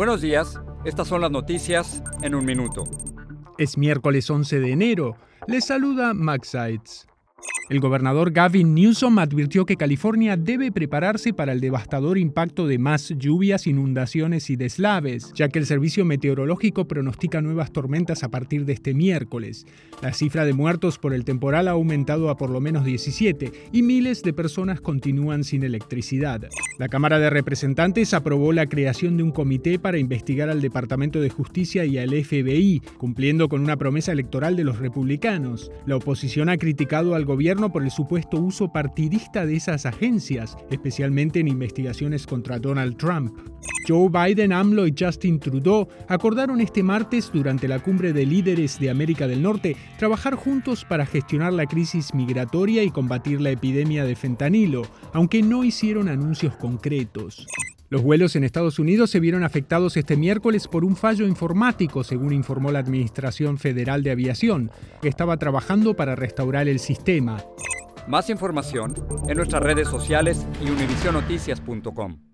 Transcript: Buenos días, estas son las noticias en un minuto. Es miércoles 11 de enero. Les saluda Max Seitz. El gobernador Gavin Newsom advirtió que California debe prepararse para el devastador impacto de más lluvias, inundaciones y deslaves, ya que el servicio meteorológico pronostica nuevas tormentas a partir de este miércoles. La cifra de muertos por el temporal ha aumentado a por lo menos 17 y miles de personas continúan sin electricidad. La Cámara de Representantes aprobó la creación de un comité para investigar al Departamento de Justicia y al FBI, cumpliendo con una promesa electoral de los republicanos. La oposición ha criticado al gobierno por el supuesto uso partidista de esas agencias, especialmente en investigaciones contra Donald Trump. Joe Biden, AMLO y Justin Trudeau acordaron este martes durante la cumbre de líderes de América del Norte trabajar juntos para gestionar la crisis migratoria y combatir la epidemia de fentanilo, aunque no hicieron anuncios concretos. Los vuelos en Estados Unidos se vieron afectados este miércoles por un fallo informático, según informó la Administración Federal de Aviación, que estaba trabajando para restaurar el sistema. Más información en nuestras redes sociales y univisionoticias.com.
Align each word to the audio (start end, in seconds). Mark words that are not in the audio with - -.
Buenos 0.00 0.22
días, 0.22 0.58
estas 0.86 1.08
son 1.08 1.20
las 1.20 1.30
noticias 1.30 2.02
en 2.22 2.34
un 2.34 2.46
minuto. 2.46 2.84
Es 3.58 3.76
miércoles 3.76 4.30
11 4.30 4.58
de 4.58 4.72
enero. 4.72 5.18
Les 5.46 5.66
saluda 5.66 6.14
Max 6.14 6.48
Seitz. 6.48 7.09
El 7.70 7.78
gobernador 7.78 8.32
Gavin 8.32 8.74
Newsom 8.74 9.20
advirtió 9.20 9.64
que 9.64 9.76
California 9.76 10.36
debe 10.36 10.72
prepararse 10.72 11.32
para 11.32 11.52
el 11.52 11.60
devastador 11.60 12.18
impacto 12.18 12.66
de 12.66 12.78
más 12.80 13.14
lluvias, 13.16 13.68
inundaciones 13.68 14.50
y 14.50 14.56
deslaves, 14.56 15.32
ya 15.36 15.48
que 15.50 15.60
el 15.60 15.66
servicio 15.66 16.04
meteorológico 16.04 16.88
pronostica 16.88 17.40
nuevas 17.40 17.72
tormentas 17.72 18.24
a 18.24 18.28
partir 18.28 18.64
de 18.64 18.72
este 18.72 18.92
miércoles. 18.92 19.66
La 20.02 20.12
cifra 20.12 20.44
de 20.44 20.52
muertos 20.52 20.98
por 20.98 21.14
el 21.14 21.24
temporal 21.24 21.68
ha 21.68 21.72
aumentado 21.72 22.28
a 22.28 22.36
por 22.36 22.50
lo 22.50 22.60
menos 22.60 22.84
17 22.84 23.52
y 23.70 23.82
miles 23.82 24.24
de 24.24 24.32
personas 24.32 24.80
continúan 24.80 25.44
sin 25.44 25.62
electricidad. 25.62 26.48
La 26.76 26.88
Cámara 26.88 27.20
de 27.20 27.30
Representantes 27.30 28.14
aprobó 28.14 28.52
la 28.52 28.66
creación 28.66 29.16
de 29.16 29.22
un 29.22 29.30
comité 29.30 29.78
para 29.78 29.98
investigar 29.98 30.50
al 30.50 30.60
Departamento 30.60 31.20
de 31.20 31.30
Justicia 31.30 31.84
y 31.84 31.98
al 31.98 32.10
FBI, 32.10 32.82
cumpliendo 32.98 33.48
con 33.48 33.60
una 33.60 33.76
promesa 33.76 34.10
electoral 34.10 34.56
de 34.56 34.64
los 34.64 34.80
republicanos. 34.80 35.70
La 35.86 35.94
oposición 35.94 36.48
ha 36.48 36.56
criticado 36.56 37.14
al 37.14 37.24
gobierno 37.24 37.59
por 37.68 37.82
el 37.82 37.90
supuesto 37.90 38.38
uso 38.38 38.72
partidista 38.72 39.44
de 39.44 39.56
esas 39.56 39.86
agencias, 39.86 40.56
especialmente 40.70 41.40
en 41.40 41.48
investigaciones 41.48 42.26
contra 42.26 42.58
Donald 42.58 42.96
Trump. 42.96 43.38
Joe 43.86 44.08
Biden, 44.08 44.52
AMLO 44.52 44.86
y 44.86 44.94
Justin 44.98 45.38
Trudeau 45.38 45.88
acordaron 46.08 46.60
este 46.60 46.82
martes 46.82 47.30
durante 47.32 47.68
la 47.68 47.78
cumbre 47.78 48.12
de 48.12 48.26
líderes 48.26 48.78
de 48.78 48.90
América 48.90 49.26
del 49.26 49.42
Norte 49.42 49.76
trabajar 49.98 50.34
juntos 50.34 50.84
para 50.84 51.06
gestionar 51.06 51.52
la 51.52 51.66
crisis 51.66 52.14
migratoria 52.14 52.82
y 52.82 52.90
combatir 52.90 53.40
la 53.40 53.50
epidemia 53.50 54.04
de 54.04 54.16
fentanilo, 54.16 54.82
aunque 55.12 55.42
no 55.42 55.64
hicieron 55.64 56.08
anuncios 56.08 56.56
concretos. 56.56 57.46
Los 57.90 58.02
vuelos 58.02 58.36
en 58.36 58.44
Estados 58.44 58.78
Unidos 58.78 59.10
se 59.10 59.18
vieron 59.18 59.42
afectados 59.42 59.96
este 59.96 60.16
miércoles 60.16 60.68
por 60.68 60.84
un 60.84 60.94
fallo 60.94 61.26
informático, 61.26 62.04
según 62.04 62.32
informó 62.32 62.70
la 62.70 62.78
Administración 62.78 63.58
Federal 63.58 64.04
de 64.04 64.12
Aviación, 64.12 64.70
que 65.02 65.08
estaba 65.08 65.38
trabajando 65.38 65.94
para 65.96 66.14
restaurar 66.14 66.68
el 66.68 66.78
sistema. 66.78 67.44
Más 68.06 68.30
información 68.30 68.94
en 69.28 69.36
nuestras 69.36 69.64
redes 69.64 69.88
sociales 69.88 70.46
y 70.64 70.70
univisionoticias.com. 70.70 72.29